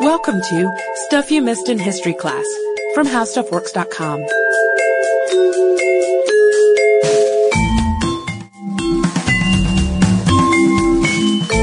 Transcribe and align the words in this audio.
Welcome 0.00 0.40
to 0.40 0.72
Stuff 0.94 1.30
You 1.30 1.42
Missed 1.42 1.68
in 1.68 1.78
History 1.78 2.14
Class 2.14 2.46
from 2.94 3.06
HowStuffWorks.com. 3.06 4.24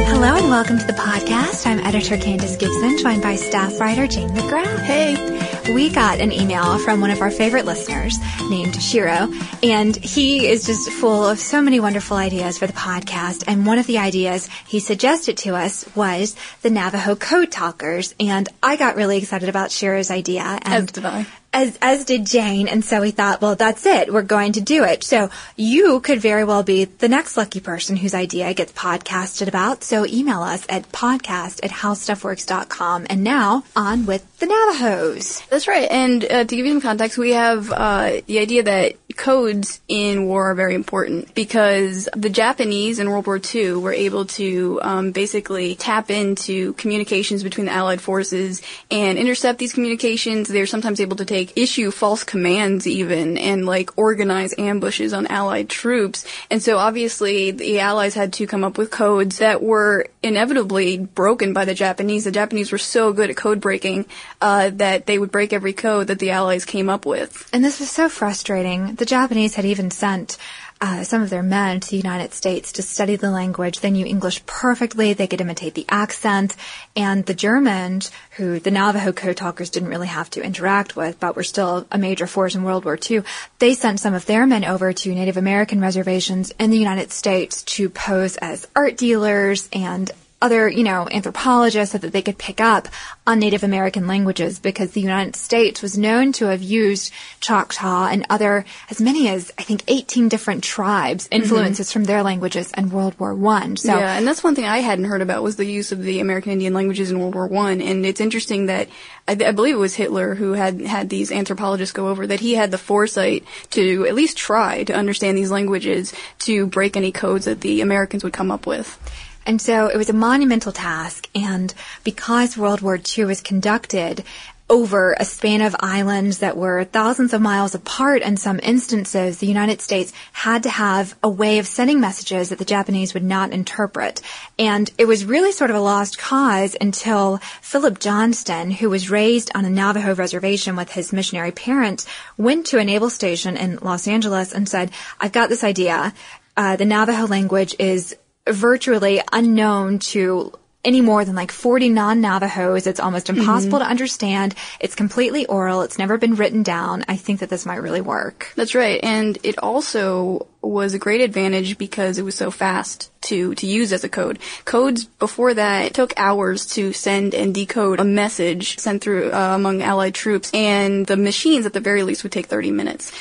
Hello 0.05 0.35
and 0.35 0.49
welcome 0.51 0.77
to 0.77 0.85
the 0.85 0.93
podcast. 0.93 1.65
I'm 1.65 1.79
editor 1.79 2.15
Candace 2.15 2.57
Gibson, 2.57 2.99
joined 2.99 3.23
by 3.23 3.37
staff 3.37 3.79
writer 3.79 4.05
Jane 4.05 4.29
McGrath. 4.29 4.81
Hey. 4.81 5.36
We 5.73 5.89
got 5.89 6.21
an 6.21 6.31
email 6.31 6.79
from 6.79 7.01
one 7.01 7.11
of 7.11 7.21
our 7.21 7.29
favorite 7.29 7.65
listeners 7.65 8.17
named 8.49 8.81
Shiro, 8.81 9.31
and 9.61 9.95
he 9.95 10.47
is 10.47 10.65
just 10.65 10.89
full 10.89 11.27
of 11.27 11.39
so 11.39 11.61
many 11.61 11.79
wonderful 11.81 12.15
ideas 12.15 12.57
for 12.57 12.67
the 12.67 12.73
podcast. 12.73 13.43
And 13.47 13.65
one 13.65 13.77
of 13.77 13.85
the 13.85 13.97
ideas 13.97 14.47
he 14.65 14.79
suggested 14.79 15.37
to 15.39 15.55
us 15.55 15.85
was 15.93 16.35
the 16.61 16.69
Navajo 16.69 17.15
Code 17.15 17.51
Talkers, 17.51 18.15
and 18.17 18.47
I 18.63 18.77
got 18.77 18.95
really 18.95 19.17
excited 19.17 19.49
about 19.49 19.71
Shiro's 19.71 20.09
idea. 20.09 20.41
And 20.41 20.85
As 20.85 20.91
did 20.91 21.05
I. 21.05 21.27
as 21.57 21.77
as 21.81 22.05
did 22.05 22.25
Jane, 22.25 22.67
and 22.67 22.85
so 22.85 23.01
we 23.01 23.09
thought, 23.11 23.41
well, 23.41 23.55
that's 23.55 23.85
it. 23.85 24.13
We're 24.13 24.21
going 24.21 24.53
to 24.53 24.61
do 24.61 24.83
it. 24.83 25.03
So 25.03 25.29
you 25.55 25.99
could 26.01 26.21
very 26.21 26.43
well 26.43 26.61
be 26.61 26.85
the 26.85 27.09
next 27.09 27.35
lucky 27.35 27.59
person 27.59 27.95
whose 27.95 28.13
idea 28.13 28.53
gets 28.53 28.71
podcasted 28.73 29.47
about. 29.47 29.83
So 29.83 30.05
email 30.05 30.41
us 30.43 30.65
at 30.69 30.91
podcast 30.91 31.63
at 31.63 31.71
howstuffworks.com. 31.71 33.07
And 33.09 33.23
now 33.23 33.63
on 33.75 34.05
with 34.05 34.23
the 34.37 34.45
Navajos. 34.45 35.41
That's 35.49 35.67
right. 35.67 35.89
And 35.89 36.23
uh, 36.23 36.43
to 36.43 36.55
give 36.55 36.65
you 36.65 36.73
some 36.73 36.81
context, 36.81 37.17
we 37.17 37.31
have 37.31 37.71
uh, 37.71 38.21
the 38.27 38.37
idea 38.37 38.61
that 38.63 38.93
codes 39.17 39.81
in 39.87 40.27
war 40.27 40.51
are 40.51 40.55
very 40.55 40.75
important 40.75 41.33
because 41.33 42.07
the 42.15 42.29
Japanese 42.29 42.99
in 42.99 43.09
World 43.09 43.27
War 43.27 43.41
II 43.43 43.73
were 43.73 43.91
able 43.91 44.25
to 44.25 44.79
um, 44.83 45.11
basically 45.11 45.75
tap 45.75 46.09
into 46.09 46.73
communications 46.73 47.43
between 47.43 47.65
the 47.65 47.73
Allied 47.73 47.99
forces 47.99 48.61
and 48.91 49.17
intercept 49.17 49.59
these 49.59 49.73
communications. 49.73 50.47
They're 50.47 50.67
sometimes 50.67 51.01
able 51.01 51.17
to 51.17 51.25
take 51.25 51.57
issue 51.57 51.91
false 51.91 52.23
commands 52.23 52.87
even 52.87 53.37
and 53.37 53.65
like 53.65 53.97
organize 53.97 54.53
ambushes 54.57 55.13
on 55.13 55.27
Allied 55.27 55.69
troops. 55.69 56.25
And 56.51 56.61
so 56.61 56.77
obviously 56.77 57.51
the 57.51 57.79
Allies 57.79 58.13
had 58.13 58.33
to 58.33 58.47
come 58.47 58.63
up 58.63 58.77
with 58.77 58.91
codes 58.91 59.39
that 59.39 59.61
were 59.61 60.07
inevitably 60.21 60.97
broken 60.99 61.53
by 61.53 61.65
the 61.65 61.73
Japanese. 61.73 62.23
The 62.23 62.31
Japanese 62.31 62.71
were 62.71 62.77
so 62.77 63.11
good 63.13 63.29
at 63.29 63.35
code 63.35 63.59
breaking 63.59 64.05
uh, 64.41 64.69
that 64.75 65.07
they 65.07 65.17
would 65.17 65.31
break 65.31 65.53
every 65.53 65.73
code 65.73 66.07
that 66.07 66.19
the 66.19 66.31
Allies 66.31 66.65
came 66.65 66.89
up 66.89 67.05
with. 67.05 67.49
And 67.51 67.65
this 67.65 67.79
was 67.79 67.89
so 67.89 68.09
frustrating. 68.09 68.95
The 68.95 69.06
Japanese 69.07 69.55
had 69.55 69.65
even 69.65 69.89
sent 69.89 70.37
uh, 70.79 71.03
some 71.03 71.21
of 71.21 71.29
their 71.29 71.43
men 71.43 71.79
to 71.79 71.89
the 71.89 71.97
United 71.97 72.33
States 72.33 72.73
to 72.73 72.81
study 72.81 73.15
the 73.15 73.31
language. 73.31 73.79
They 73.79 73.89
knew 73.89 74.05
English 74.05 74.45
perfectly. 74.45 75.13
They 75.13 75.27
could 75.27 75.41
imitate 75.41 75.73
the 75.73 75.85
accent. 75.89 76.55
And 76.95 77.25
the 77.25 77.33
Germans, 77.33 78.11
who 78.31 78.59
the 78.59 78.71
Navajo 78.71 79.11
code 79.11 79.37
talkers 79.37 79.69
didn't 79.69 79.89
really 79.89 80.07
have 80.07 80.29
to 80.31 80.43
interact 80.43 80.95
with, 80.95 81.19
but 81.19 81.35
were 81.35 81.43
still 81.43 81.87
a 81.91 81.97
major 81.97 82.27
force 82.27 82.55
in 82.55 82.63
World 82.63 82.85
War 82.85 82.99
II, 83.09 83.23
they 83.59 83.73
sent 83.73 83.99
some 83.99 84.13
of 84.13 84.25
their 84.25 84.45
men 84.45 84.63
over 84.63 84.93
to 84.93 85.15
Native 85.15 85.37
American 85.37 85.81
reservations 85.81 86.53
in 86.59 86.69
the 86.69 86.77
United 86.77 87.11
States 87.11 87.63
to 87.63 87.89
pose 87.89 88.37
as 88.37 88.67
art 88.75 88.97
dealers 88.97 89.67
and 89.73 90.11
other, 90.39 90.69
you 90.69 90.83
know, 90.83 91.07
anthropologists 91.09 91.93
so 91.93 91.97
that 91.97 92.11
they 92.11 92.21
could 92.21 92.37
pick 92.37 92.61
up 92.61 92.87
on 93.25 93.39
Native 93.39 93.63
American 93.63 94.05
languages 94.05 94.59
because 94.59 94.91
the 94.91 95.01
United 95.01 95.35
States 95.35 95.81
was 95.81 95.97
known 95.97 96.31
to 96.33 96.45
have 96.45 96.61
used 96.61 97.11
Choctaw 97.39 98.07
and 98.07 98.23
other, 98.29 98.63
as 98.91 99.01
many 99.01 99.29
as, 99.29 99.51
I 99.57 99.63
think, 99.63 99.83
18 99.87 100.29
different 100.29 100.63
tribes, 100.63 101.25
mm-hmm. 101.25 101.41
influences 101.41 101.91
from 101.91 102.03
their 102.03 102.21
languages 102.21 102.71
in 102.77 102.91
World 102.91 103.19
War 103.19 103.33
One. 103.33 103.77
So, 103.77 103.97
yeah, 103.97 104.15
and 104.15 104.27
that's 104.27 104.43
one 104.43 104.53
thing 104.53 104.65
I 104.65 104.77
hadn't 104.77 105.05
heard 105.05 105.21
about 105.21 105.41
was 105.41 105.55
the 105.55 105.65
use 105.65 105.91
of 105.91 106.03
the 106.03 106.19
American 106.19 106.51
Indian 106.51 106.73
languages 106.73 107.09
in 107.09 107.19
World 107.19 107.33
War 107.33 107.47
One. 107.47 107.81
And 107.81 108.05
it's 108.05 108.21
interesting 108.21 108.67
that 108.67 108.89
I, 109.27 109.31
I 109.31 109.51
believe 109.51 109.73
it 109.73 109.79
was 109.79 109.95
Hitler 109.95 110.35
who 110.35 110.53
had 110.53 110.81
had 110.81 111.09
these 111.09 111.31
anthropologists 111.31 111.93
go 111.93 112.09
over 112.09 112.27
that 112.27 112.41
he 112.41 112.53
had 112.53 112.69
the 112.69 112.77
foresight 112.77 113.43
to 113.71 114.05
at 114.05 114.13
least 114.13 114.37
try 114.37 114.83
to 114.83 114.93
understand 114.93 115.35
these 115.35 115.51
languages 115.51 116.13
to 116.39 116.67
break 116.67 116.95
any 116.95 117.11
codes 117.11 117.45
that 117.45 117.61
the 117.61 117.81
Americans 117.81 118.23
would 118.23 118.33
come 118.33 118.51
up 118.51 118.67
with. 118.67 118.99
And 119.47 119.61
so 119.61 119.87
it 119.87 119.95
was 119.95 120.09
a 120.09 120.13
monumental 120.13 120.73
task, 120.73 121.29
and 121.33 121.73
because 122.03 122.57
World 122.57 122.81
War 122.81 122.99
II 122.99 123.25
was 123.25 123.39
conducted 123.39 124.25
over 124.69 125.15
a 125.17 125.23
span 125.23 125.61
of 125.61 125.73
islands 125.79 126.39
that 126.39 126.57
were 126.57 126.83
thousands 126.83 127.33
of 127.33 127.39
miles 127.39 127.73
apart 127.73 128.21
in 128.21 128.35
some 128.35 128.59
instances, 128.61 129.37
the 129.37 129.47
United 129.47 129.79
States 129.79 130.11
had 130.33 130.63
to 130.63 130.69
have 130.69 131.15
a 131.23 131.29
way 131.29 131.59
of 131.59 131.67
sending 131.67 132.01
messages 132.01 132.49
that 132.49 132.59
the 132.59 132.65
Japanese 132.65 133.13
would 133.13 133.23
not 133.23 133.53
interpret. 133.53 134.21
And 134.59 134.91
it 134.97 135.05
was 135.05 135.23
really 135.23 135.53
sort 135.53 135.69
of 135.69 135.77
a 135.77 135.79
lost 135.79 136.17
cause 136.17 136.75
until 136.81 137.37
Philip 137.61 137.99
Johnston, 137.99 138.69
who 138.71 138.89
was 138.89 139.09
raised 139.09 139.49
on 139.55 139.63
a 139.63 139.69
Navajo 139.69 140.13
reservation 140.13 140.75
with 140.75 140.91
his 140.91 141.13
missionary 141.13 141.51
parents, 141.51 142.05
went 142.35 142.65
to 142.65 142.79
a 142.79 142.83
naval 142.83 143.09
station 143.09 143.55
in 143.55 143.77
Los 143.77 144.09
Angeles 144.09 144.51
and 144.51 144.67
said, 144.67 144.91
I've 145.21 145.31
got 145.31 145.47
this 145.47 145.63
idea. 145.63 146.13
Uh, 146.57 146.75
the 146.75 146.85
Navajo 146.85 147.27
language 147.27 147.73
is 147.79 148.17
virtually 148.49 149.21
unknown 149.31 149.99
to 149.99 150.53
any 150.87 151.01
more 151.01 151.25
than 151.25 151.35
like 151.35 151.51
40 151.51 151.89
non-Navajos. 151.89 152.87
It's 152.87 153.01
almost 153.01 153.29
impossible 153.29 153.79
to 153.79 153.85
understand. 153.85 154.55
It's 154.79 154.95
completely 154.95 155.45
oral. 155.45 155.81
It's 155.81 155.97
never 155.97 156.17
been 156.17 156.35
written 156.35 156.63
down. 156.63 157.03
I 157.09 157.17
think 157.17 157.41
that 157.41 157.49
this 157.49 157.65
might 157.65 157.81
really 157.81 157.99
work. 157.99 158.53
That's 158.55 158.73
right, 158.73 158.99
and 159.03 159.37
it 159.43 159.59
also 159.59 160.47
was 160.61 160.93
a 160.93 160.99
great 160.99 161.21
advantage 161.21 161.77
because 161.77 162.17
it 162.17 162.23
was 162.23 162.35
so 162.35 162.51
fast 162.51 163.11
to 163.21 163.53
to 163.55 163.67
use 163.67 163.91
as 163.91 164.03
a 164.03 164.09
code. 164.09 164.39
Codes 164.63 165.03
before 165.03 165.53
that 165.53 165.93
took 165.93 166.13
hours 166.17 166.65
to 166.67 166.93
send 166.93 167.35
and 167.35 167.53
decode 167.53 167.99
a 167.99 168.05
message 168.05 168.79
sent 168.79 169.01
through 169.01 169.31
uh, 169.31 169.55
among 169.55 169.81
Allied 169.81 170.15
troops, 170.15 170.51
and 170.53 171.05
the 171.05 171.17
machines 171.17 171.65
at 171.65 171.73
the 171.73 171.81
very 171.81 172.03
least 172.03 172.23
would 172.23 172.31
take 172.31 172.45
30 172.45 172.71
minutes. 172.71 173.11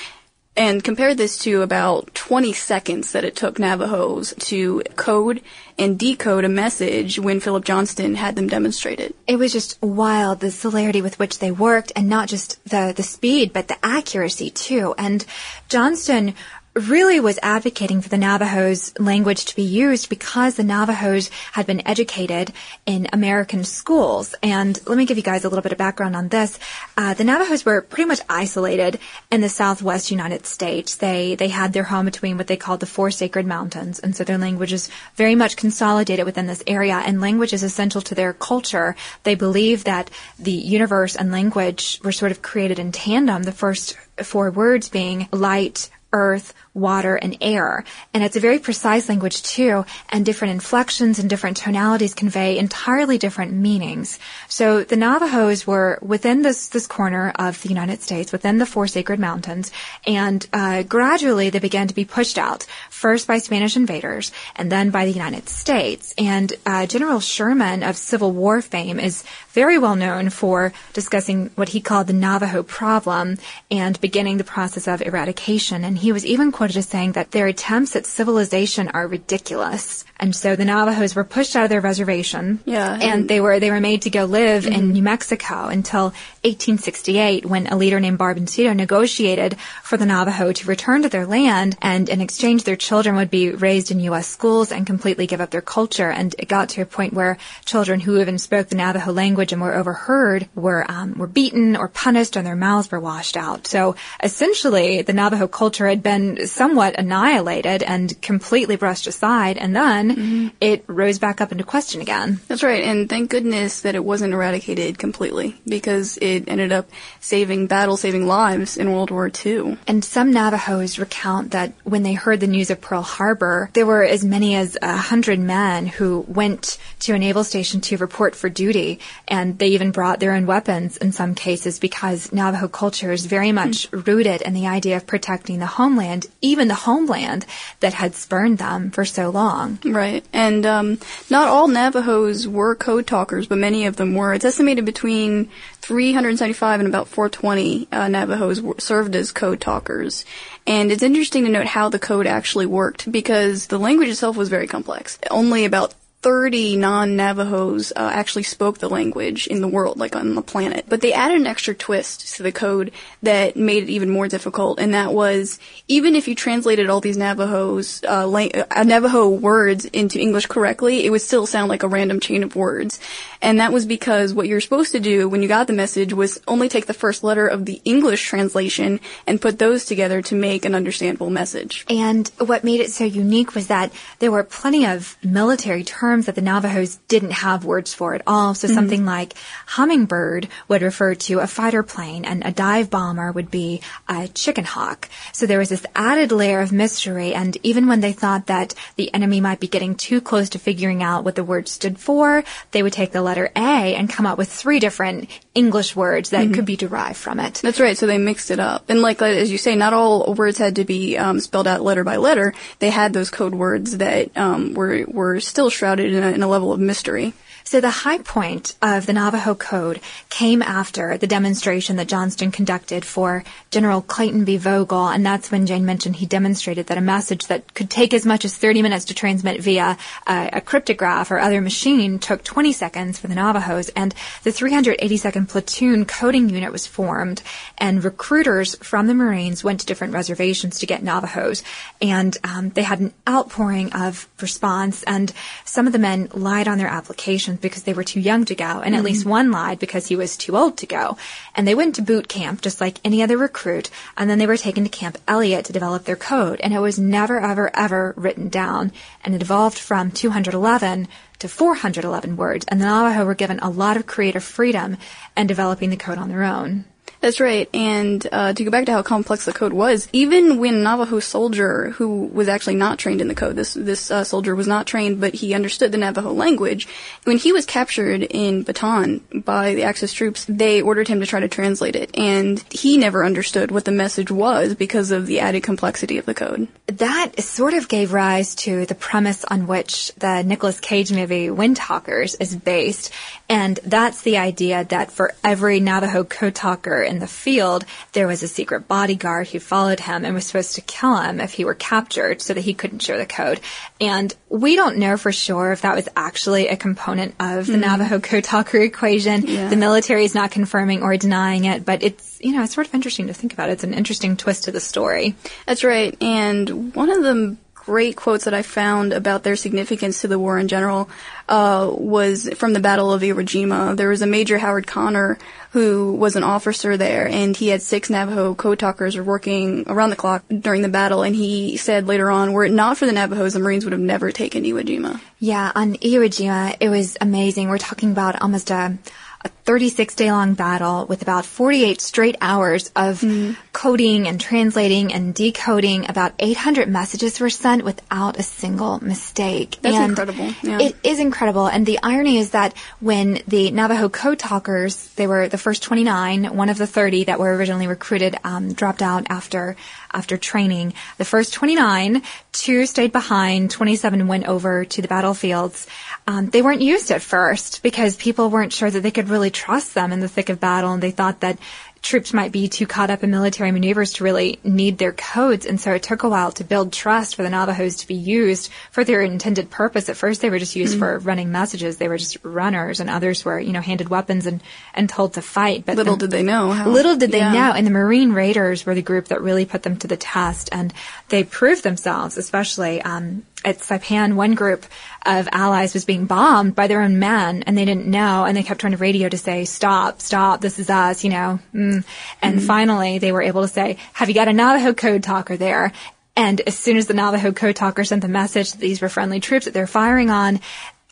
And 0.56 0.82
compare 0.82 1.14
this 1.14 1.36
to 1.40 1.60
about 1.60 2.14
20 2.14 2.54
seconds 2.54 3.12
that 3.12 3.24
it 3.24 3.36
took 3.36 3.58
Navajos 3.58 4.32
to 4.38 4.82
code 4.96 5.42
and 5.78 5.98
decode 5.98 6.44
a 6.44 6.48
message 6.48 7.18
when 7.18 7.40
Philip 7.40 7.64
Johnston 7.64 8.14
had 8.14 8.36
them 8.36 8.48
demonstrate 8.48 8.98
it. 8.98 9.14
It 9.26 9.36
was 9.36 9.52
just 9.52 9.80
wild, 9.82 10.40
the 10.40 10.50
celerity 10.50 11.02
with 11.02 11.18
which 11.18 11.40
they 11.40 11.50
worked 11.50 11.92
and 11.94 12.08
not 12.08 12.28
just 12.28 12.62
the, 12.64 12.94
the 12.96 13.02
speed, 13.02 13.52
but 13.52 13.68
the 13.68 13.76
accuracy 13.84 14.48
too. 14.48 14.94
And 14.96 15.26
Johnston 15.68 16.34
really 16.76 17.20
was 17.20 17.38
advocating 17.42 18.02
for 18.02 18.10
the 18.10 18.18
Navajos 18.18 18.92
language 18.98 19.46
to 19.46 19.56
be 19.56 19.62
used 19.62 20.10
because 20.10 20.56
the 20.56 20.64
Navajos 20.64 21.30
had 21.52 21.66
been 21.66 21.86
educated 21.86 22.52
in 22.84 23.08
American 23.12 23.64
schools. 23.64 24.34
And 24.42 24.78
let 24.86 24.98
me 24.98 25.06
give 25.06 25.16
you 25.16 25.22
guys 25.22 25.44
a 25.44 25.48
little 25.48 25.62
bit 25.62 25.72
of 25.72 25.78
background 25.78 26.14
on 26.14 26.28
this. 26.28 26.58
Uh, 26.96 27.14
the 27.14 27.24
Navajos 27.24 27.64
were 27.64 27.80
pretty 27.80 28.06
much 28.06 28.20
isolated 28.28 28.98
in 29.30 29.40
the 29.40 29.48
southwest 29.48 30.10
United 30.10 30.44
States. 30.44 30.96
They 30.96 31.34
they 31.34 31.48
had 31.48 31.72
their 31.72 31.84
home 31.84 32.04
between 32.04 32.36
what 32.36 32.46
they 32.46 32.56
called 32.56 32.80
the 32.80 32.86
Four 32.86 33.10
Sacred 33.10 33.46
Mountains, 33.46 33.98
and 33.98 34.14
so 34.14 34.24
their 34.24 34.38
language 34.38 34.72
is 34.72 34.90
very 35.14 35.34
much 35.34 35.56
consolidated 35.56 36.26
within 36.26 36.46
this 36.46 36.62
area. 36.66 36.96
And 36.96 37.20
language 37.20 37.52
is 37.52 37.62
essential 37.62 38.02
to 38.02 38.14
their 38.14 38.34
culture. 38.34 38.96
They 39.22 39.34
believe 39.34 39.84
that 39.84 40.10
the 40.38 40.52
universe 40.52 41.16
and 41.16 41.32
language 41.32 42.00
were 42.04 42.12
sort 42.12 42.32
of 42.32 42.42
created 42.42 42.78
in 42.78 42.92
tandem. 42.92 43.44
The 43.44 43.52
first 43.52 43.96
four 44.22 44.50
words 44.50 44.88
being 44.88 45.28
light, 45.32 45.90
earth, 46.12 46.54
water, 46.76 47.16
and 47.16 47.36
air. 47.40 47.84
And 48.12 48.22
it's 48.22 48.36
a 48.36 48.40
very 48.40 48.58
precise 48.58 49.08
language 49.08 49.42
too, 49.42 49.84
and 50.10 50.24
different 50.24 50.52
inflections 50.52 51.18
and 51.18 51.28
different 51.28 51.56
tonalities 51.56 52.14
convey 52.14 52.58
entirely 52.58 53.16
different 53.18 53.52
meanings. 53.52 54.18
So 54.48 54.84
the 54.84 54.96
Navajos 54.96 55.66
were 55.66 55.98
within 56.02 56.42
this, 56.42 56.68
this 56.68 56.86
corner 56.86 57.32
of 57.36 57.60
the 57.62 57.70
United 57.70 58.02
States, 58.02 58.30
within 58.30 58.58
the 58.58 58.66
Four 58.66 58.86
Sacred 58.86 59.18
Mountains, 59.18 59.72
and 60.06 60.46
uh, 60.52 60.82
gradually 60.82 61.48
they 61.50 61.58
began 61.58 61.88
to 61.88 61.94
be 61.94 62.04
pushed 62.04 62.36
out, 62.36 62.66
first 62.90 63.26
by 63.26 63.38
Spanish 63.38 63.76
invaders, 63.76 64.30
and 64.54 64.70
then 64.70 64.90
by 64.90 65.06
the 65.06 65.12
United 65.12 65.48
States. 65.48 66.14
And 66.18 66.52
uh, 66.66 66.86
General 66.86 67.20
Sherman 67.20 67.82
of 67.82 67.96
Civil 67.96 68.32
War 68.32 68.60
fame 68.60 69.00
is 69.00 69.24
very 69.52 69.78
well 69.78 69.96
known 69.96 70.28
for 70.28 70.74
discussing 70.92 71.50
what 71.54 71.70
he 71.70 71.80
called 71.80 72.06
the 72.06 72.12
Navajo 72.12 72.62
problem 72.62 73.38
and 73.70 73.98
beginning 74.02 74.36
the 74.36 74.44
process 74.44 74.86
of 74.86 75.00
eradication. 75.00 75.82
And 75.82 75.96
he 75.96 76.12
was 76.12 76.26
even 76.26 76.52
quoted 76.52 76.65
as 76.74 76.88
saying 76.88 77.12
that 77.12 77.30
their 77.30 77.46
attempts 77.46 77.94
at 77.94 78.06
civilization 78.06 78.88
are 78.88 79.06
ridiculous. 79.06 80.04
And 80.18 80.34
so 80.34 80.56
the 80.56 80.64
Navajos 80.64 81.14
were 81.14 81.24
pushed 81.24 81.54
out 81.54 81.64
of 81.64 81.68
their 81.70 81.82
reservation. 81.82 82.60
Yeah, 82.64 82.94
And, 82.94 83.02
and- 83.02 83.28
they 83.28 83.40
were 83.40 83.60
they 83.60 83.70
were 83.70 83.80
made 83.80 84.02
to 84.02 84.10
go 84.10 84.24
live 84.24 84.66
in 84.66 84.92
New 84.92 85.02
Mexico 85.02 85.66
until 85.66 86.14
1868 86.42 87.44
when 87.44 87.66
a 87.66 87.76
leader 87.76 88.00
named 88.00 88.18
Barboncito 88.18 88.74
negotiated 88.74 89.56
for 89.82 89.96
the 89.98 90.06
Navajo 90.06 90.52
to 90.52 90.66
return 90.68 91.02
to 91.02 91.08
their 91.10 91.26
land 91.26 91.76
and 91.82 92.08
in 92.08 92.20
exchange 92.22 92.64
their 92.64 92.76
children 92.76 93.16
would 93.16 93.30
be 93.30 93.50
raised 93.50 93.90
in 93.90 94.00
US 94.00 94.26
schools 94.26 94.72
and 94.72 94.86
completely 94.86 95.26
give 95.26 95.40
up 95.40 95.50
their 95.50 95.60
culture. 95.60 96.10
And 96.10 96.34
it 96.38 96.48
got 96.48 96.70
to 96.70 96.80
a 96.80 96.86
point 96.86 97.12
where 97.12 97.36
children 97.66 98.00
who 98.00 98.18
even 98.20 98.38
spoke 98.38 98.68
the 98.68 98.76
Navajo 98.76 99.12
language 99.12 99.52
and 99.52 99.60
were 99.60 99.74
overheard 99.74 100.48
were 100.54 100.90
um, 100.90 101.18
were 101.18 101.26
beaten 101.26 101.76
or 101.76 101.88
punished 101.88 102.36
and 102.36 102.46
their 102.46 102.56
mouths 102.56 102.90
were 102.90 103.00
washed 103.00 103.36
out. 103.36 103.66
So 103.66 103.96
essentially 104.22 105.02
the 105.02 105.12
Navajo 105.12 105.46
culture 105.46 105.86
had 105.86 106.02
been 106.02 106.46
somewhat 106.56 106.98
annihilated 106.98 107.82
and 107.82 108.20
completely 108.22 108.76
brushed 108.76 109.06
aside, 109.06 109.58
and 109.58 109.76
then 109.76 110.10
mm-hmm. 110.10 110.48
it 110.60 110.84
rose 110.86 111.18
back 111.18 111.40
up 111.40 111.52
into 111.52 111.64
question 111.64 112.00
again. 112.00 112.40
That's 112.48 112.62
right, 112.62 112.82
and 112.82 113.08
thank 113.08 113.30
goodness 113.30 113.82
that 113.82 113.94
it 113.94 114.04
wasn't 114.04 114.32
eradicated 114.32 114.98
completely 114.98 115.60
because 115.66 116.18
it 116.20 116.48
ended 116.48 116.72
up 116.72 116.88
saving 117.20 117.66
battle, 117.66 117.96
saving 117.96 118.26
lives 118.26 118.76
in 118.76 118.92
World 118.92 119.10
War 119.10 119.30
II. 119.44 119.76
And 119.86 120.04
some 120.04 120.32
Navajos 120.32 120.98
recount 120.98 121.50
that 121.50 121.72
when 121.84 122.02
they 122.02 122.14
heard 122.14 122.40
the 122.40 122.46
news 122.46 122.70
of 122.70 122.80
Pearl 122.80 123.02
Harbor, 123.02 123.70
there 123.74 123.86
were 123.86 124.04
as 124.04 124.24
many 124.24 124.56
as 124.56 124.78
a 124.80 124.96
hundred 124.96 125.38
men 125.38 125.86
who 125.86 126.24
went 126.26 126.78
to 127.00 127.14
a 127.14 127.18
naval 127.18 127.44
station 127.44 127.80
to 127.82 127.96
report 127.98 128.34
for 128.34 128.48
duty, 128.48 129.00
and 129.28 129.58
they 129.58 129.68
even 129.68 129.90
brought 129.90 130.20
their 130.20 130.32
own 130.32 130.46
weapons 130.46 130.96
in 130.96 131.12
some 131.12 131.34
cases 131.34 131.78
because 131.78 132.32
Navajo 132.32 132.68
culture 132.68 133.12
is 133.12 133.26
very 133.26 133.52
much 133.52 133.90
mm. 133.90 134.06
rooted 134.06 134.42
in 134.42 134.54
the 134.54 134.66
idea 134.66 134.96
of 134.96 135.06
protecting 135.06 135.58
the 135.58 135.66
homeland, 135.66 136.26
even 136.40 136.68
the 136.68 136.74
homeland 136.74 137.46
that 137.80 137.94
had 137.94 138.14
spurned 138.14 138.58
them 138.58 138.90
for 138.90 139.04
so 139.04 139.30
long. 139.30 139.78
Right, 139.84 140.24
and 140.32 140.64
um, 140.66 140.98
not 141.30 141.48
all 141.48 141.68
Navajos 141.68 142.46
were 142.46 142.74
code 142.74 143.06
talkers, 143.06 143.46
but 143.46 143.58
many 143.58 143.86
of 143.86 143.96
them 143.96 144.14
were. 144.14 144.34
It's 144.34 144.44
estimated 144.44 144.84
between 144.84 145.50
375 145.82 146.80
and 146.80 146.88
about 146.88 147.08
420 147.08 147.88
uh, 147.92 148.08
Navajos 148.08 148.62
served 148.82 149.14
as 149.16 149.32
code 149.32 149.60
talkers. 149.60 150.24
And 150.66 150.90
it's 150.90 151.02
interesting 151.02 151.44
to 151.44 151.50
note 151.50 151.66
how 151.66 151.88
the 151.88 151.98
code 151.98 152.26
actually 152.26 152.66
worked 152.66 153.10
because 153.10 153.68
the 153.68 153.78
language 153.78 154.08
itself 154.08 154.36
was 154.36 154.48
very 154.48 154.66
complex. 154.66 155.18
Only 155.30 155.64
about 155.64 155.94
30 156.26 156.74
non-Navajos 156.74 157.92
uh, 157.94 158.10
actually 158.12 158.42
spoke 158.42 158.78
the 158.78 158.90
language 158.90 159.46
in 159.46 159.60
the 159.60 159.68
world, 159.68 159.96
like 159.96 160.16
on 160.16 160.34
the 160.34 160.42
planet. 160.42 160.84
But 160.88 161.00
they 161.00 161.12
added 161.12 161.36
an 161.36 161.46
extra 161.46 161.72
twist 161.72 162.34
to 162.34 162.42
the 162.42 162.50
code 162.50 162.90
that 163.22 163.54
made 163.54 163.84
it 163.84 163.90
even 163.90 164.10
more 164.10 164.26
difficult, 164.26 164.80
and 164.80 164.92
that 164.92 165.12
was 165.12 165.60
even 165.86 166.16
if 166.16 166.26
you 166.26 166.34
translated 166.34 166.90
all 166.90 167.00
these 167.00 167.16
Navajos, 167.16 168.02
uh, 168.02 168.28
uh, 168.28 168.82
Navajo 168.82 169.28
words 169.28 169.84
into 169.84 170.18
English 170.18 170.46
correctly, 170.46 171.06
it 171.06 171.10
would 171.10 171.22
still 171.22 171.46
sound 171.46 171.68
like 171.68 171.84
a 171.84 171.88
random 171.88 172.18
chain 172.18 172.42
of 172.42 172.56
words. 172.56 172.98
And 173.40 173.60
that 173.60 173.72
was 173.72 173.86
because 173.86 174.34
what 174.34 174.48
you're 174.48 174.60
supposed 174.60 174.90
to 174.92 175.00
do 175.00 175.28
when 175.28 175.42
you 175.42 175.48
got 175.48 175.68
the 175.68 175.74
message 175.74 176.12
was 176.12 176.40
only 176.48 176.68
take 176.68 176.86
the 176.86 176.94
first 176.94 177.22
letter 177.22 177.46
of 177.46 177.66
the 177.66 177.80
English 177.84 178.24
translation 178.24 178.98
and 179.28 179.40
put 179.40 179.60
those 179.60 179.84
together 179.84 180.22
to 180.22 180.34
make 180.34 180.64
an 180.64 180.74
understandable 180.74 181.30
message. 181.30 181.84
And 181.88 182.28
what 182.38 182.64
made 182.64 182.80
it 182.80 182.90
so 182.90 183.04
unique 183.04 183.54
was 183.54 183.68
that 183.68 183.92
there 184.18 184.32
were 184.32 184.42
plenty 184.42 184.86
of 184.86 185.16
military 185.22 185.84
terms 185.84 186.15
terms 186.16 186.26
that 186.26 186.34
the 186.34 186.40
Navajos 186.40 186.96
didn't 187.08 187.32
have 187.32 187.66
words 187.66 187.92
for 187.92 188.14
at 188.14 188.22
all. 188.26 188.54
So 188.54 188.66
mm-hmm. 188.66 188.74
something 188.74 189.04
like 189.04 189.34
hummingbird 189.66 190.48
would 190.66 190.80
refer 190.80 191.14
to 191.14 191.40
a 191.40 191.46
fighter 191.46 191.82
plane 191.82 192.24
and 192.24 192.42
a 192.42 192.52
dive 192.52 192.88
bomber 192.88 193.32
would 193.32 193.50
be 193.50 193.82
a 194.08 194.28
chicken 194.28 194.64
hawk. 194.64 195.10
So 195.32 195.44
there 195.44 195.58
was 195.58 195.68
this 195.68 195.84
added 195.94 196.32
layer 196.32 196.60
of 196.60 196.72
mystery 196.72 197.34
and 197.34 197.58
even 197.62 197.86
when 197.86 198.00
they 198.00 198.12
thought 198.12 198.46
that 198.46 198.74
the 198.96 199.12
enemy 199.12 199.42
might 199.42 199.60
be 199.60 199.68
getting 199.68 199.94
too 199.94 200.22
close 200.22 200.48
to 200.50 200.58
figuring 200.58 201.02
out 201.02 201.24
what 201.24 201.34
the 201.34 201.44
word 201.44 201.68
stood 201.68 201.98
for, 201.98 202.44
they 202.70 202.82
would 202.82 202.94
take 202.94 203.12
the 203.12 203.20
letter 203.20 203.50
A 203.54 203.94
and 203.94 204.08
come 204.08 204.24
up 204.24 204.38
with 204.38 204.50
three 204.50 204.80
different 204.80 205.28
English 205.54 205.94
words 205.94 206.30
that 206.30 206.44
mm-hmm. 206.44 206.54
could 206.54 206.64
be 206.64 206.76
derived 206.76 207.16
from 207.16 207.40
it. 207.40 207.54
That's 207.62 207.80
right. 207.80 207.96
So 207.96 208.06
they 208.06 208.18
mixed 208.18 208.50
it 208.50 208.60
up. 208.60 208.88
And 208.88 209.02
like, 209.02 209.20
as 209.20 209.50
you 209.50 209.58
say, 209.58 209.76
not 209.76 209.92
all 209.92 210.32
words 210.34 210.56
had 210.56 210.76
to 210.76 210.84
be 210.84 211.18
um, 211.18 211.40
spelled 211.40 211.66
out 211.66 211.82
letter 211.82 212.04
by 212.04 212.16
letter. 212.16 212.54
They 212.78 212.90
had 212.90 213.12
those 213.12 213.30
code 213.30 213.54
words 213.54 213.98
that 213.98 214.36
um, 214.36 214.72
were, 214.74 215.04
were 215.06 215.40
still 215.40 215.68
shrouded 215.68 216.05
in 216.12 216.22
a, 216.22 216.30
in 216.32 216.42
a 216.42 216.48
level 216.48 216.72
of 216.72 216.80
mystery. 216.80 217.34
So 217.66 217.80
the 217.80 217.90
high 217.90 218.18
point 218.18 218.76
of 218.80 219.06
the 219.06 219.12
Navajo 219.12 219.56
Code 219.56 219.98
came 220.30 220.62
after 220.62 221.18
the 221.18 221.26
demonstration 221.26 221.96
that 221.96 222.06
Johnston 222.06 222.52
conducted 222.52 223.04
for 223.04 223.42
General 223.72 224.02
Clayton 224.02 224.44
B. 224.44 224.56
Vogel, 224.56 225.08
and 225.08 225.26
that's 225.26 225.50
when 225.50 225.66
Jane 225.66 225.84
mentioned 225.84 226.14
he 226.14 226.26
demonstrated 226.26 226.86
that 226.86 226.96
a 226.96 227.00
message 227.00 227.48
that 227.48 227.74
could 227.74 227.90
take 227.90 228.14
as 228.14 228.24
much 228.24 228.44
as 228.44 228.56
30 228.56 228.82
minutes 228.82 229.06
to 229.06 229.14
transmit 229.14 229.60
via 229.60 229.98
a 230.28 230.60
cryptograph 230.60 231.32
or 231.32 231.40
other 231.40 231.60
machine 231.60 232.20
took 232.20 232.44
20 232.44 232.72
seconds 232.72 233.18
for 233.18 233.26
the 233.26 233.34
Navajos, 233.34 233.88
and 233.90 234.14
the 234.44 234.50
382nd 234.50 235.48
Platoon 235.48 236.04
Coding 236.04 236.48
Unit 236.48 236.70
was 236.70 236.86
formed, 236.86 237.42
and 237.78 238.04
recruiters 238.04 238.76
from 238.76 239.08
the 239.08 239.14
Marines 239.14 239.64
went 239.64 239.80
to 239.80 239.86
different 239.86 240.14
reservations 240.14 240.78
to 240.78 240.86
get 240.86 241.02
Navajos, 241.02 241.64
and 242.00 242.38
um, 242.44 242.70
they 242.70 242.84
had 242.84 243.00
an 243.00 243.12
outpouring 243.28 243.92
of 243.92 244.28
response, 244.40 245.02
and 245.02 245.32
some 245.64 245.88
of 245.88 245.92
the 245.92 245.98
men 245.98 246.28
lied 246.32 246.68
on 246.68 246.78
their 246.78 246.86
applications 246.86 247.55
because 247.60 247.82
they 247.82 247.92
were 247.92 248.04
too 248.04 248.20
young 248.20 248.44
to 248.46 248.54
go, 248.54 248.64
and 248.64 248.84
mm-hmm. 248.84 248.94
at 248.94 249.04
least 249.04 249.26
one 249.26 249.50
lied 249.50 249.78
because 249.78 250.06
he 250.06 250.16
was 250.16 250.36
too 250.36 250.56
old 250.56 250.78
to 250.78 250.86
go. 250.86 251.16
And 251.54 251.66
they 251.66 251.74
went 251.74 251.94
to 251.96 252.02
boot 252.02 252.28
camp 252.28 252.60
just 252.60 252.80
like 252.80 253.00
any 253.04 253.22
other 253.22 253.36
recruit, 253.36 253.90
and 254.16 254.28
then 254.28 254.38
they 254.38 254.46
were 254.46 254.56
taken 254.56 254.84
to 254.84 254.90
Camp 254.90 255.18
Elliott 255.26 255.64
to 255.66 255.72
develop 255.72 256.04
their 256.04 256.16
code, 256.16 256.60
and 256.60 256.72
it 256.72 256.80
was 256.80 256.98
never, 256.98 257.40
ever, 257.40 257.70
ever 257.74 258.14
written 258.16 258.48
down, 258.48 258.92
and 259.24 259.34
it 259.34 259.42
evolved 259.42 259.78
from 259.78 260.10
211 260.10 261.08
to 261.38 261.48
411 261.48 262.36
words, 262.36 262.64
and 262.68 262.80
the 262.80 262.86
Navajo 262.86 263.24
were 263.24 263.34
given 263.34 263.58
a 263.60 263.70
lot 263.70 263.96
of 263.96 264.06
creative 264.06 264.44
freedom 264.44 264.96
in 265.36 265.46
developing 265.46 265.90
the 265.90 265.96
code 265.96 266.18
on 266.18 266.28
their 266.28 266.44
own. 266.44 266.84
That's 267.26 267.40
right. 267.40 267.68
And 267.74 268.24
uh, 268.30 268.52
to 268.52 268.62
go 268.62 268.70
back 268.70 268.86
to 268.86 268.92
how 268.92 269.02
complex 269.02 269.46
the 269.46 269.52
code 269.52 269.72
was, 269.72 270.08
even 270.12 270.58
when 270.58 270.84
Navajo 270.84 271.18
soldier 271.18 271.90
who 271.90 272.26
was 272.26 272.46
actually 272.46 272.76
not 272.76 273.00
trained 273.00 273.20
in 273.20 273.26
the 273.26 273.34
code, 273.34 273.56
this 273.56 273.74
this 273.74 274.12
uh, 274.12 274.22
soldier 274.22 274.54
was 274.54 274.68
not 274.68 274.86
trained, 274.86 275.20
but 275.20 275.34
he 275.34 275.52
understood 275.52 275.90
the 275.90 275.98
Navajo 275.98 276.32
language. 276.32 276.86
When 277.24 277.36
he 277.36 277.50
was 277.50 277.66
captured 277.66 278.22
in 278.22 278.64
Bataan 278.64 279.44
by 279.44 279.74
the 279.74 279.82
Axis 279.82 280.12
troops, 280.12 280.44
they 280.48 280.80
ordered 280.80 281.08
him 281.08 281.18
to 281.18 281.26
try 281.26 281.40
to 281.40 281.48
translate 281.48 281.96
it, 281.96 282.16
and 282.16 282.64
he 282.70 282.96
never 282.96 283.24
understood 283.24 283.72
what 283.72 283.86
the 283.86 283.90
message 283.90 284.30
was 284.30 284.76
because 284.76 285.10
of 285.10 285.26
the 285.26 285.40
added 285.40 285.64
complexity 285.64 286.18
of 286.18 286.26
the 286.26 286.34
code. 286.34 286.68
That 286.86 287.40
sort 287.40 287.74
of 287.74 287.88
gave 287.88 288.12
rise 288.12 288.54
to 288.66 288.86
the 288.86 288.94
premise 288.94 289.44
on 289.44 289.66
which 289.66 290.14
the 290.14 290.44
Nicolas 290.44 290.78
Cage 290.78 291.10
movie 291.10 291.48
Windtalkers 291.48 292.36
is 292.38 292.54
based, 292.54 293.12
and 293.48 293.80
that's 293.82 294.22
the 294.22 294.36
idea 294.36 294.84
that 294.84 295.10
for 295.10 295.34
every 295.42 295.80
Navajo 295.80 296.22
code 296.22 296.54
talker 296.54 297.02
in 297.02 297.15
in 297.16 297.20
the 297.20 297.26
field, 297.26 297.84
there 298.12 298.26
was 298.26 298.42
a 298.42 298.48
secret 298.48 298.86
bodyguard 298.86 299.48
who 299.48 299.58
followed 299.58 300.00
him 300.00 300.24
and 300.24 300.34
was 300.34 300.46
supposed 300.46 300.74
to 300.74 300.82
kill 300.82 301.16
him 301.16 301.40
if 301.40 301.52
he 301.52 301.64
were 301.64 301.74
captured 301.74 302.42
so 302.42 302.54
that 302.54 302.60
he 302.60 302.74
couldn't 302.74 303.00
share 303.00 303.16
the 303.16 303.26
code. 303.26 303.60
And 304.00 304.34
we 304.48 304.76
don't 304.76 304.98
know 304.98 305.16
for 305.16 305.32
sure 305.32 305.72
if 305.72 305.82
that 305.82 305.96
was 305.96 306.08
actually 306.14 306.68
a 306.68 306.76
component 306.76 307.34
of 307.40 307.66
the 307.66 307.74
mm. 307.74 307.80
Navajo 307.80 308.20
code 308.20 308.44
talker 308.44 308.78
equation. 308.78 309.46
Yeah. 309.46 309.68
The 309.68 309.76
military 309.76 310.24
is 310.24 310.34
not 310.34 310.50
confirming 310.50 311.02
or 311.02 311.16
denying 311.16 311.64
it, 311.64 311.84
but 311.84 312.02
it's, 312.02 312.38
you 312.40 312.52
know, 312.52 312.62
it's 312.62 312.74
sort 312.74 312.86
of 312.86 312.94
interesting 312.94 313.28
to 313.28 313.34
think 313.34 313.52
about. 313.52 313.70
It's 313.70 313.84
an 313.84 313.94
interesting 313.94 314.36
twist 314.36 314.64
to 314.64 314.72
the 314.72 314.80
story. 314.80 315.34
That's 315.66 315.84
right. 315.84 316.16
And 316.22 316.94
one 316.94 317.10
of 317.10 317.22
the 317.22 317.56
great 317.86 318.16
quotes 318.16 318.46
that 318.46 318.52
I 318.52 318.62
found 318.62 319.12
about 319.12 319.44
their 319.44 319.54
significance 319.54 320.20
to 320.20 320.28
the 320.28 320.40
war 320.40 320.58
in 320.58 320.66
general 320.66 321.08
uh, 321.48 321.88
was 321.92 322.50
from 322.56 322.72
the 322.72 322.80
Battle 322.80 323.12
of 323.12 323.22
Iwo 323.22 323.44
Jima. 323.44 323.96
There 323.96 324.08
was 324.08 324.22
a 324.22 324.26
Major 324.26 324.58
Howard 324.58 324.88
Connor 324.88 325.38
who 325.70 326.12
was 326.14 326.34
an 326.34 326.42
officer 326.42 326.96
there, 326.96 327.28
and 327.28 327.56
he 327.56 327.68
had 327.68 327.80
six 327.80 328.10
Navajo 328.10 328.56
code 328.56 328.80
talkers 328.80 329.16
working 329.16 329.84
around 329.86 330.10
the 330.10 330.16
clock 330.16 330.42
during 330.48 330.82
the 330.82 330.88
battle. 330.88 331.22
And 331.22 331.36
he 331.36 331.76
said 331.76 332.08
later 332.08 332.28
on, 332.28 332.52
were 332.52 332.64
it 332.64 332.72
not 332.72 332.98
for 332.98 333.06
the 333.06 333.12
Navajos, 333.12 333.52
the 333.52 333.60
Marines 333.60 333.84
would 333.84 333.92
have 333.92 334.00
never 334.00 334.32
taken 334.32 334.64
Iwo 334.64 334.82
Jima. 334.82 335.20
Yeah, 335.38 335.70
on 335.76 335.94
Iwo 335.94 336.26
Jima, 336.26 336.76
it 336.80 336.88
was 336.88 337.16
amazing. 337.20 337.68
We're 337.68 337.78
talking 337.78 338.10
about 338.10 338.42
almost 338.42 338.72
a 338.72 338.98
a 339.46 339.48
36 339.64 340.14
day 340.16 340.30
long 340.30 340.54
battle 340.54 341.06
with 341.06 341.22
about 341.22 341.46
48 341.46 342.00
straight 342.00 342.36
hours 342.40 342.90
of 342.96 343.20
mm. 343.20 343.56
coding 343.72 344.26
and 344.26 344.40
translating 344.40 345.12
and 345.12 345.34
decoding. 345.34 346.10
About 346.10 346.34
800 346.38 346.88
messages 346.88 347.38
were 347.38 347.50
sent 347.50 347.84
without 347.84 348.38
a 348.38 348.42
single 348.42 349.02
mistake. 349.02 349.78
That's 349.82 349.96
and 349.96 350.10
incredible. 350.10 350.52
Yeah. 350.62 350.80
It 350.80 350.96
is 351.04 351.20
incredible. 351.20 351.66
And 351.66 351.86
the 351.86 351.98
irony 352.02 352.38
is 352.38 352.50
that 352.50 352.76
when 353.00 353.40
the 353.46 353.70
Navajo 353.70 354.08
code 354.08 354.38
talkers, 354.38 355.06
they 355.14 355.26
were 355.26 355.48
the 355.48 355.58
first 355.58 355.82
29, 355.84 356.56
one 356.56 356.68
of 356.68 356.78
the 356.78 356.86
30 356.86 357.24
that 357.24 357.38
were 357.38 357.54
originally 357.54 357.86
recruited, 357.86 358.36
um, 358.42 358.72
dropped 358.72 359.02
out 359.02 359.26
after 359.30 359.76
after 360.16 360.36
training. 360.36 360.94
The 361.18 361.24
first 361.24 361.52
29, 361.52 362.22
two 362.52 362.86
stayed 362.86 363.12
behind, 363.12 363.70
27 363.70 364.26
went 364.26 364.46
over 364.46 364.84
to 364.86 365.02
the 365.02 365.08
battlefields. 365.08 365.86
Um, 366.26 366.46
they 366.46 366.62
weren't 366.62 366.80
used 366.80 367.10
at 367.10 367.22
first 367.22 367.82
because 367.82 368.16
people 368.16 368.50
weren't 368.50 368.72
sure 368.72 368.90
that 368.90 369.02
they 369.02 369.10
could 369.10 369.28
really 369.28 369.50
trust 369.50 369.94
them 369.94 370.12
in 370.12 370.20
the 370.20 370.28
thick 370.28 370.48
of 370.48 370.58
battle, 370.58 370.92
and 370.92 371.02
they 371.02 371.10
thought 371.10 371.40
that 371.40 371.58
troops 372.06 372.32
might 372.32 372.52
be 372.52 372.68
too 372.68 372.86
caught 372.86 373.10
up 373.10 373.22
in 373.22 373.30
military 373.30 373.72
maneuvers 373.72 374.14
to 374.14 374.24
really 374.24 374.58
need 374.62 374.98
their 374.98 375.12
codes. 375.12 375.66
And 375.66 375.80
so 375.80 375.92
it 375.92 376.02
took 376.02 376.22
a 376.22 376.28
while 376.28 376.52
to 376.52 376.64
build 376.64 376.92
trust 376.92 377.34
for 377.34 377.42
the 377.42 377.50
Navajos 377.50 377.96
to 377.96 378.06
be 378.06 378.14
used 378.14 378.70
for 378.90 379.04
their 379.04 379.20
intended 379.20 379.70
purpose. 379.70 380.08
At 380.08 380.16
first, 380.16 380.40
they 380.40 380.50
were 380.50 380.58
just 380.58 380.76
used 380.76 380.94
mm-hmm. 380.94 381.00
for 381.00 381.18
running 381.18 381.52
messages. 381.52 381.96
They 381.98 382.08
were 382.08 382.18
just 382.18 382.38
runners 382.42 383.00
and 383.00 383.10
others 383.10 383.44
were, 383.44 383.58
you 383.58 383.72
know, 383.72 383.80
handed 383.80 384.08
weapons 384.08 384.46
and, 384.46 384.62
and 384.94 385.08
told 385.08 385.34
to 385.34 385.42
fight. 385.42 385.84
But 385.84 385.96
little 385.96 386.16
did 386.16 386.30
they 386.30 386.42
know. 386.42 386.70
How, 386.70 386.88
little 386.88 387.16
did 387.16 387.32
they 387.32 387.38
yeah. 387.38 387.52
know. 387.52 387.72
And 387.72 387.86
the 387.86 387.90
Marine 387.90 388.32
Raiders 388.32 388.86
were 388.86 388.94
the 388.94 389.02
group 389.02 389.26
that 389.26 389.42
really 389.42 389.66
put 389.66 389.82
them 389.82 389.96
to 389.98 390.06
the 390.06 390.16
test 390.16 390.68
and 390.72 390.92
they 391.28 391.44
proved 391.44 391.82
themselves, 391.82 392.38
especially, 392.38 393.02
um, 393.02 393.44
at 393.66 393.78
Saipan, 393.78 394.34
one 394.34 394.54
group 394.54 394.86
of 395.26 395.48
allies 395.50 395.92
was 395.92 396.04
being 396.04 396.26
bombed 396.26 396.76
by 396.76 396.86
their 396.86 397.02
own 397.02 397.18
men 397.18 397.64
and 397.64 397.76
they 397.76 397.84
didn't 397.84 398.06
know 398.06 398.44
and 398.44 398.56
they 398.56 398.62
kept 398.62 398.80
trying 398.80 398.92
to 398.92 398.96
radio 398.96 399.28
to 399.28 399.36
say, 399.36 399.64
stop, 399.64 400.22
stop, 400.22 400.60
this 400.60 400.78
is 400.78 400.88
us, 400.88 401.24
you 401.24 401.30
know. 401.30 401.58
Mm. 401.74 402.04
And 402.40 402.56
mm-hmm. 402.56 402.66
finally 402.66 403.18
they 403.18 403.32
were 403.32 403.42
able 403.42 403.62
to 403.62 403.68
say, 403.68 403.98
have 404.12 404.28
you 404.28 404.34
got 404.36 404.46
a 404.46 404.52
Navajo 404.52 404.94
code 404.94 405.24
talker 405.24 405.56
there? 405.56 405.92
And 406.36 406.60
as 406.60 406.78
soon 406.78 406.96
as 406.96 407.08
the 407.08 407.14
Navajo 407.14 407.50
code 407.50 407.74
talker 407.74 408.04
sent 408.04 408.22
the 408.22 408.28
message 408.28 408.70
that 408.70 408.80
these 408.80 409.02
were 409.02 409.08
friendly 409.08 409.40
troops 409.40 409.64
that 409.64 409.74
they're 409.74 409.88
firing 409.88 410.30
on, 410.30 410.60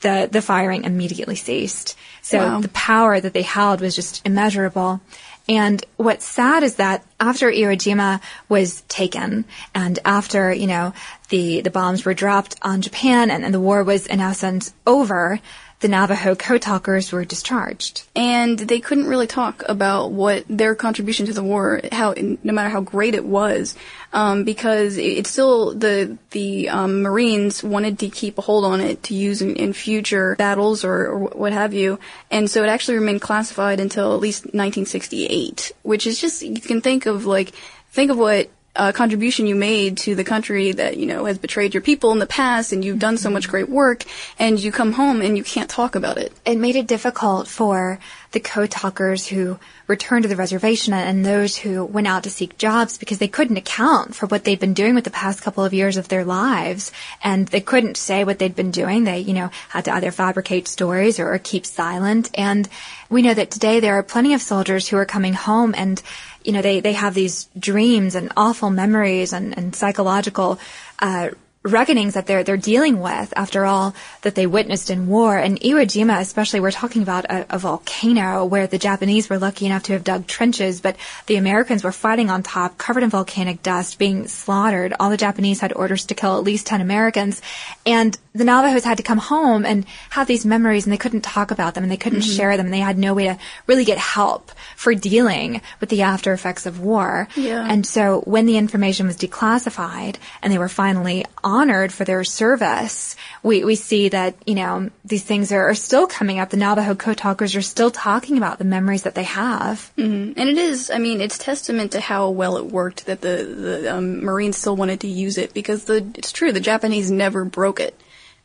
the, 0.03 0.29
the 0.31 0.43
firing 0.43 0.85
immediately 0.85 1.35
ceased. 1.35 1.97
So 2.23 2.39
wow. 2.39 2.61
the 2.61 2.69
power 2.69 3.19
that 3.19 3.33
they 3.33 3.43
held 3.43 3.81
was 3.81 3.97
just 3.97 4.25
immeasurable. 4.25 5.01
And 5.49 5.85
what's 5.97 6.25
sad 6.25 6.63
is 6.63 6.77
that 6.77 7.05
after 7.21 7.51
Iwo 7.51 7.77
Jima 7.77 8.21
was 8.49 8.83
taken 8.83 9.45
and 9.75 9.99
after, 10.05 10.53
you 10.53 10.67
know, 10.67 10.95
the, 11.29 11.61
the 11.61 11.71
bombs 11.71 12.05
were 12.05 12.15
dropped 12.15 12.57
on 12.63 12.81
Japan 12.81 13.31
and, 13.31 13.45
and 13.45 13.53
the 13.53 13.61
war 13.61 13.85
was 13.85 14.07
in 14.07 14.21
essence 14.21 14.73
over, 14.87 15.41
the 15.85 15.89
Navajo 15.91 16.35
code 16.35 16.63
talkers 16.63 17.13
were 17.13 17.27
discharged. 17.27 18.05
And 18.17 18.59
they 18.59 18.81
couldn't 18.81 19.07
really 19.07 19.27
talk 19.27 19.63
about 19.69 20.13
what 20.13 20.47
their 20.49 20.75
contribution 20.75 21.27
to 21.27 21.35
the 21.35 21.43
war, 21.43 21.83
how, 21.93 22.15
no 22.17 22.55
matter 22.55 22.71
how 22.71 22.81
great 22.81 23.15
it 23.15 23.27
was, 23.27 23.77
um, 24.15 24.45
because 24.45 24.97
it's 24.97 25.29
still, 25.29 25.75
the, 25.75 26.17
the, 26.31 26.71
um, 26.71 27.03
Marines 27.03 27.63
wanted 27.63 27.99
to 27.99 28.09
keep 28.09 28.39
a 28.39 28.41
hold 28.41 28.65
on 28.65 28.81
it 28.81 29.03
to 29.03 29.15
use 29.15 29.43
in, 29.43 29.57
in 29.57 29.75
future 29.75 30.37
battles 30.37 30.87
or, 30.87 31.07
or, 31.07 31.19
what 31.27 31.53
have 31.53 31.75
you. 31.75 31.99
And 32.31 32.51
so 32.51 32.63
it 32.63 32.69
actually 32.69 32.97
remained 32.97 33.21
classified 33.21 33.79
until 33.79 34.15
at 34.15 34.21
least 34.21 34.45
1968, 34.45 35.73
which 35.83 36.07
is 36.07 36.19
just, 36.19 36.41
you 36.41 36.63
can 36.63 36.81
think 36.81 37.05
of 37.05 37.27
like, 37.27 37.51
think 37.91 38.11
of 38.11 38.17
what 38.17 38.49
uh, 38.77 38.93
contribution 38.93 39.47
you 39.47 39.55
made 39.55 39.97
to 39.99 40.15
the 40.15 40.25
country 40.25 40.73
that 40.73 40.97
you 40.97 41.07
know 41.07 41.25
has 41.27 41.39
betrayed 41.39 41.75
your 41.75 41.81
people 41.81 42.13
in 42.13 42.19
the 42.19 42.27
past, 42.27 42.73
and 42.73 42.85
you've 42.85 42.99
done 42.99 43.17
so 43.17 43.31
much 43.31 43.49
great 43.49 43.69
work, 43.69 44.05
and 44.39 44.59
you 44.59 44.73
come 44.73 44.93
home 44.93 45.21
and 45.21 45.37
you 45.37 45.45
can't 45.45 45.71
talk 45.71 45.95
about 45.95 46.19
it. 46.19 46.33
It 46.45 46.59
made 46.59 46.77
it 46.77 46.87
difficult 46.87 47.47
for 47.47 47.99
the 48.33 48.41
code 48.41 48.71
talkers 48.71 49.29
who 49.29 49.59
returned 49.87 50.25
to 50.25 50.29
the 50.29 50.37
reservation 50.37 50.93
and 50.93 51.25
those 51.25 51.57
who 51.57 51.85
went 51.85 52.09
out 52.09 52.25
to 52.25 52.31
seek 52.31 52.59
jobs 52.59 52.99
because 52.99 53.19
they 53.19 53.29
couldn't 53.29 53.57
account 53.57 54.15
for 54.15 54.27
what 54.27 54.43
they'd 54.43 54.59
been 54.59 54.75
doing 54.75 54.95
with 54.95 55.05
the 55.05 55.11
past 55.11 55.43
couple 55.43 55.65
of 55.65 55.73
years 55.73 55.97
of 55.97 56.09
their 56.09 56.25
lives, 56.25 56.91
and 57.23 57.47
they 57.49 57.61
couldn't 57.61 57.97
say 57.97 58.25
what 58.25 58.39
they'd 58.39 58.57
been 58.57 58.73
doing. 58.73 59.05
They, 59.05 59.21
you 59.21 59.35
know, 59.35 59.51
had 59.69 59.85
to 59.85 59.95
either 59.95 60.11
fabricate 60.11 60.67
stories 60.67 61.21
or, 61.21 61.33
or 61.33 61.39
keep 61.39 61.65
silent. 61.65 62.31
And 62.35 62.69
we 63.09 63.23
know 63.23 63.35
that 63.35 63.53
today 63.53 63.79
there 63.79 63.95
are 63.97 64.03
plenty 64.03 64.35
of 64.35 64.43
soldiers 64.43 64.89
who 64.89 64.97
are 64.97 65.05
coming 65.05 65.35
home 65.35 65.75
and 65.77 66.03
you 66.45 66.53
know, 66.53 66.63
they, 66.63 66.81
they 66.81 66.93
have 66.93 67.15
these 67.15 67.49
dreams 67.59 68.15
and 68.15 68.33
awful 68.37 68.71
memories 68.71 69.33
and, 69.33 69.57
and 69.57 69.75
psychological, 69.75 70.59
uh, 71.01 71.31
reckonings 71.65 72.13
that 72.13 72.27
they're 72.27 72.45
they're 72.45 72.59
dealing 72.59 73.01
with 73.01 73.33
after 73.37 73.65
all 73.65 73.95
that 74.21 74.35
they 74.35 74.47
witnessed 74.47 74.91
in 74.91 75.07
war. 75.07 75.37
And 75.37 75.59
Iwo 75.61 75.85
Jima, 75.85 76.21
especially, 76.21 76.61
we're 76.61 76.71
talking 76.71 77.03
about 77.03 77.25
a, 77.25 77.55
a, 77.55 77.59
volcano 77.59 78.45
where 78.45 78.67
the 78.67 78.79
Japanese 78.79 79.31
were 79.31 79.39
lucky 79.39 79.65
enough 79.65 79.85
to 79.85 79.95
have 79.95 80.05
dug 80.05 80.27
trenches, 80.27 80.83
but 80.83 80.97
the 81.27 81.37
Americans 81.37 81.83
were 81.83 81.93
fighting 81.93 82.29
on 82.29 82.43
top, 82.43 82.77
covered 82.77 83.03
in 83.03 83.09
volcanic 83.09 83.63
dust, 83.63 83.99
being 83.99 84.29
slaughtered. 84.29 84.93
All 85.01 85.09
the 85.09 85.17
Japanese 85.17 85.61
had 85.61 85.73
orders 85.73 86.05
to 86.07 86.15
kill 86.15 86.37
at 86.37 86.45
least 86.45 86.67
ten 86.67 86.83
Americans, 86.83 87.41
and 87.87 88.17
the 88.35 88.45
Navajos 88.45 88.85
had 88.85 88.97
to 88.97 89.03
come 89.03 89.19
home 89.19 89.65
and 89.65 89.87
have 90.11 90.27
these 90.27 90.45
memories, 90.45 90.85
and 90.85 90.93
they 90.93 90.99
couldn't 90.99 91.23
talk 91.23 91.51
about 91.51 91.75
them, 91.75 91.85
and 91.85 91.91
they 91.91 91.97
couldn't 91.97 92.21
mm-hmm. 92.21 92.37
share 92.37 92.57
them, 92.57 92.67
and 92.67 92.75
they 92.75 92.81
had 92.81 92.99
no 92.99 93.15
way 93.15 93.25
to 93.25 93.39
really 93.67 93.85
get 93.85 93.97
help 93.97 94.51
for 94.77 94.93
dealing 94.95 95.63
with 95.81 95.89
the 95.89 96.03
after 96.03 96.33
effects 96.33 96.67
of 96.67 96.81
war. 96.81 97.29
Yeah. 97.37 97.65
And 97.67 97.87
so 97.87 98.21
when 98.23 98.47
the 98.47 98.57
information 98.59 99.07
was 99.07 99.17
declassified, 99.17 100.17
and 100.43 100.53
they 100.53 100.59
were 100.59 100.69
finally 100.69 101.25
honored 101.55 101.93
for 101.93 102.05
their 102.05 102.25
service, 102.25 103.15
we, 103.43 103.65
we 103.65 103.77
see 103.77 104.09
that, 104.09 104.35
you 104.45 104.57
know, 104.57 104.91
these 105.05 105.23
things 105.23 105.53
are, 105.53 105.69
are 105.69 105.75
still 105.75 106.07
coming 106.07 106.41
up. 106.41 106.51
The 106.51 106.57
Navajo 106.57 106.95
code 106.95 107.17
talkers 107.17 107.55
are 107.55 107.63
still 107.63 107.91
talking 107.91 108.37
about 108.37 108.59
the 108.59 108.65
memories 108.65 109.05
that 109.05 109.15
they 109.15 109.23
have. 109.23 109.93
Mm-hmm. 109.97 110.39
And 110.39 110.49
it 110.49 110.59
is, 110.59 110.91
I 110.91 110.99
mean, 110.99 111.21
it's 111.21 111.39
testament 111.39 111.93
to 111.93 112.01
how 112.01 112.31
well 112.31 112.57
it 112.57 112.67
worked 112.67 113.07
that 113.07 113.21
the, 113.21 113.37
the 113.45 113.95
um, 113.95 114.25
Marines 114.25 114.57
still 114.57 114.77
wanted 114.77 115.01
to 115.01 115.09
use 115.09 115.39
it 115.39 115.55
because 115.55 115.85
the, 115.85 116.05
it's 116.17 116.33
true, 116.33 116.51
the 116.51 116.61
Japanese 116.61 117.11
never 117.11 117.45
broke 117.45 117.79
it. 117.79 117.99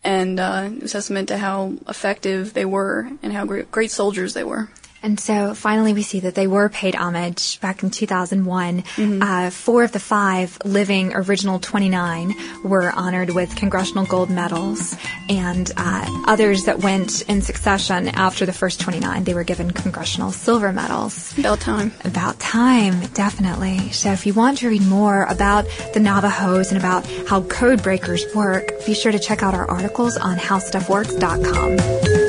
And 0.04 0.40
uh, 0.40 0.70
it 0.72 0.82
was 0.84 0.92
testament 0.94 1.28
to 1.30 1.38
how 1.38 1.74
effective 1.88 2.54
they 2.54 2.66
were 2.66 3.10
and 3.24 3.34
how 3.34 3.46
great, 3.46 3.72
great 3.72 3.92
soldiers 3.92 4.34
they 4.34 4.44
were. 4.44 4.70
And 5.02 5.20
so 5.20 5.54
finally 5.54 5.94
we 5.94 6.02
see 6.04 6.22
that 6.22 6.36
they 6.36 6.48
were 6.48 6.70
paid 6.70 6.96
homage 6.96 7.60
back 7.62 7.84
in 7.84 7.90
2001. 7.90 8.82
Mm-hmm. 8.82 9.22
Uh, 9.22 9.50
four 9.50 9.84
of 9.84 9.92
the 9.92 10.00
five 10.00 10.58
living 10.66 11.14
original 11.14 11.60
29 11.60 12.36
were 12.64 12.92
honored 12.92 13.30
with 13.30 13.56
congressional 13.56 14.06
gold 14.06 14.30
medals 14.30 14.96
and 15.30 15.72
uh, 15.78 16.24
others 16.28 16.66
that 16.66 16.80
went 16.80 17.22
in 17.30 17.42
succession 17.42 18.10
after 18.10 18.46
the 18.46 18.54
first 18.54 18.80
29, 18.82 19.24
they 19.24 19.34
were 19.34 19.44
given 19.44 19.72
congressional 19.72 20.32
silver 20.32 20.74
medals. 20.74 21.38
About 21.38 21.60
time. 21.60 21.92
About 22.04 22.40
time, 22.40 23.00
definitely. 23.14 23.92
So 23.92 24.12
if 24.12 24.26
you 24.26 24.34
want 24.34 24.60
to 24.60 24.70
read 24.70 24.86
more 24.86 25.24
about 25.26 25.66
the 25.94 26.00
Navajos 26.00 26.72
and 26.72 26.78
about 26.78 27.06
how 27.28 27.42
code 27.44 27.84
breakers 27.84 28.26
work, 28.36 28.86
be 28.86 28.94
sure 28.94 29.12
to 29.12 29.20
check 29.20 29.44
out 29.44 29.54
our 29.54 29.70
articles 29.70 30.18
on 30.18 30.38
howstuffworks.com. 30.38 32.29